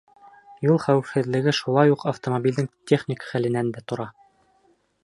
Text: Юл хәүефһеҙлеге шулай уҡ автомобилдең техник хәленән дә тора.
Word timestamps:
Юл 0.67 0.79
хәүефһеҙлеге 0.85 1.53
шулай 1.57 1.93
уҡ 1.97 2.07
автомобилдең 2.13 2.71
техник 2.93 3.31
хәленән 3.35 3.71
дә 3.79 3.87
тора. 3.93 4.11